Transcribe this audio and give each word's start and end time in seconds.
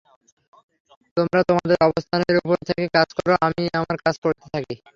তোমরা 1.17 1.41
তোমাদের 1.49 1.77
অবস্থানের 1.87 2.35
উপর 2.41 2.57
থেকে 2.67 2.83
কাজ 2.95 3.09
কর, 3.17 3.27
আমি 3.41 3.63
আমার 3.79 3.97
কাজ 4.05 4.15
করতে 4.23 4.45
থাকি। 4.53 4.75